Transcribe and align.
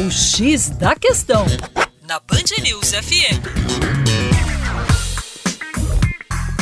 O 0.00 0.10
X 0.10 0.70
da 0.70 0.96
Questão, 0.96 1.44
na 2.08 2.18
Band 2.20 2.62
News 2.62 2.92
FM. 2.92 3.36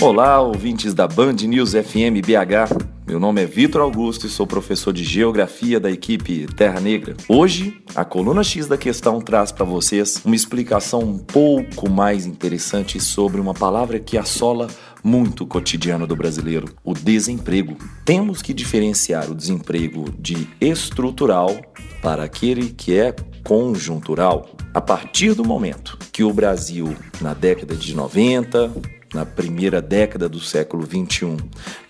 Olá, 0.01 0.41
ouvintes 0.41 0.93
da 0.93 1.07
Band 1.07 1.35
News 1.35 1.71
FM 1.71 2.19
BH. 2.21 2.99
Meu 3.07 3.21
nome 3.21 3.43
é 3.43 3.47
Vitor 3.47 3.81
Augusto 3.81 4.27
e 4.27 4.29
sou 4.29 4.45
professor 4.45 4.93
de 4.93 5.05
Geografia 5.05 5.79
da 5.79 5.89
equipe 5.89 6.49
Terra 6.57 6.81
Negra. 6.81 7.17
Hoje, 7.29 7.81
a 7.95 8.05
coluna 8.05 8.43
X 8.43 8.67
da 8.67 8.77
questão 8.77 9.21
traz 9.21 9.53
para 9.53 9.65
vocês 9.65 10.21
uma 10.25 10.35
explicação 10.35 11.01
um 11.01 11.19
pouco 11.19 11.89
mais 11.89 12.27
interessante 12.27 13.01
sobre 13.01 13.41
uma 13.41 13.55
palavra 13.55 14.01
que 14.01 14.19
assola 14.19 14.67
muito 15.03 15.45
o 15.45 15.47
cotidiano 15.47 16.09
do 16.09 16.17
brasileiro: 16.17 16.75
o 16.83 16.93
desemprego. 16.93 17.77
Temos 18.05 18.43
que 18.43 18.53
diferenciar 18.53 19.31
o 19.31 19.35
desemprego 19.35 20.07
de 20.19 20.49
estrutural 20.61 21.57
para 22.03 22.25
aquele 22.25 22.71
que 22.71 22.97
é 22.97 23.13
conjuntural. 23.45 24.51
A 24.75 24.81
partir 24.81 25.35
do 25.35 25.45
momento 25.45 25.99
que 26.13 26.23
o 26.23 26.33
Brasil, 26.33 26.97
na 27.21 27.35
década 27.35 27.75
de 27.75 27.95
90, 27.95 28.73
na 29.15 29.25
primeira 29.25 29.81
década 29.81 30.29
do 30.29 30.41
século 30.41 30.85
XXI, 30.85 31.37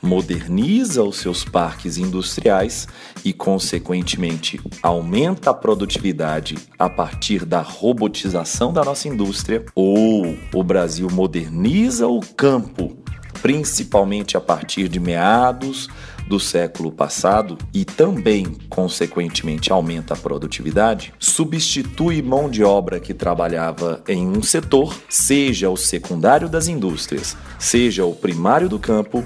moderniza 0.00 1.02
os 1.02 1.16
seus 1.16 1.44
parques 1.44 1.98
industriais 1.98 2.86
e, 3.24 3.32
consequentemente, 3.32 4.60
aumenta 4.82 5.50
a 5.50 5.54
produtividade 5.54 6.56
a 6.78 6.88
partir 6.88 7.44
da 7.44 7.60
robotização 7.60 8.72
da 8.72 8.84
nossa 8.84 9.08
indústria, 9.08 9.64
ou 9.74 10.36
o 10.54 10.62
Brasil 10.62 11.08
moderniza 11.10 12.06
o 12.06 12.20
campo, 12.20 12.96
principalmente 13.42 14.36
a 14.36 14.40
partir 14.40 14.88
de 14.88 15.00
meados 15.00 15.88
do 16.28 16.38
século 16.38 16.92
passado 16.92 17.56
e 17.72 17.84
também, 17.84 18.46
consequentemente, 18.68 19.72
aumenta 19.72 20.14
a 20.14 20.16
produtividade, 20.16 21.12
substitui 21.18 22.20
mão 22.20 22.50
de 22.50 22.62
obra 22.62 23.00
que 23.00 23.14
trabalhava 23.14 24.02
em 24.06 24.28
um 24.28 24.42
setor, 24.42 24.94
seja 25.08 25.70
o 25.70 25.76
secundário 25.76 26.48
das 26.48 26.68
indústrias, 26.68 27.36
seja 27.58 28.04
o 28.04 28.14
primário 28.14 28.68
do 28.68 28.78
campo, 28.78 29.24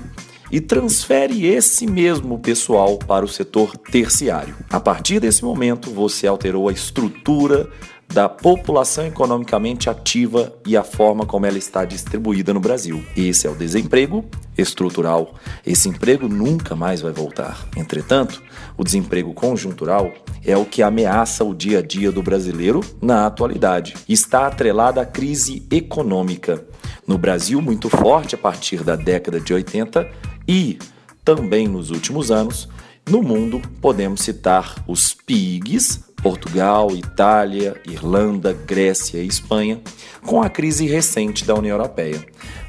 e 0.52 0.60
transfere 0.60 1.46
esse 1.46 1.86
mesmo 1.86 2.38
pessoal 2.38 2.98
para 2.98 3.24
o 3.24 3.28
setor 3.28 3.74
terciário. 3.74 4.54
A 4.68 4.78
partir 4.78 5.18
desse 5.18 5.42
momento, 5.42 5.90
você 5.90 6.26
alterou 6.26 6.68
a 6.68 6.72
estrutura 6.72 7.70
da 8.12 8.28
população 8.28 9.06
economicamente 9.06 9.88
ativa 9.88 10.52
e 10.66 10.76
a 10.76 10.84
forma 10.84 11.24
como 11.24 11.46
ela 11.46 11.56
está 11.56 11.84
distribuída 11.84 12.52
no 12.52 12.60
Brasil. 12.60 13.02
Esse 13.16 13.46
é 13.46 13.50
o 13.50 13.54
desemprego 13.54 14.24
estrutural. 14.56 15.34
Esse 15.66 15.88
emprego 15.88 16.28
nunca 16.28 16.76
mais 16.76 17.00
vai 17.00 17.10
voltar. 17.10 17.66
Entretanto, 17.74 18.42
o 18.76 18.84
desemprego 18.84 19.32
conjuntural 19.32 20.12
é 20.44 20.56
o 20.56 20.66
que 20.66 20.82
ameaça 20.82 21.42
o 21.42 21.54
dia 21.54 21.78
a 21.78 21.82
dia 21.82 22.12
do 22.12 22.22
brasileiro 22.22 22.80
na 23.00 23.26
atualidade. 23.26 23.94
Está 24.06 24.46
atrelada 24.46 25.00
à 25.00 25.06
crise 25.06 25.66
econômica. 25.70 26.66
No 27.06 27.16
Brasil, 27.16 27.62
muito 27.62 27.88
forte 27.88 28.34
a 28.34 28.38
partir 28.38 28.84
da 28.84 28.94
década 28.94 29.40
de 29.40 29.54
80 29.54 30.08
e 30.46 30.78
também 31.24 31.66
nos 31.66 31.90
últimos 31.90 32.30
anos, 32.30 32.68
no 33.08 33.22
mundo 33.22 33.62
podemos 33.80 34.20
citar 34.22 34.82
os 34.86 35.14
PIGs, 35.14 36.04
Portugal, 36.22 36.90
Itália, 36.92 37.80
Irlanda, 37.86 38.52
Grécia 38.52 39.22
e 39.22 39.26
Espanha, 39.26 39.80
com 40.24 40.40
a 40.42 40.48
crise 40.48 40.86
recente 40.86 41.44
da 41.44 41.54
União 41.54 41.76
Europeia. 41.76 42.24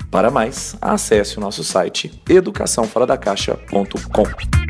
Para 0.10 0.32
mais, 0.32 0.76
acesse 0.82 1.38
o 1.38 1.42
nosso 1.42 1.64
site 1.64 2.12
educaçãoforadacaixa.com. 2.30 4.63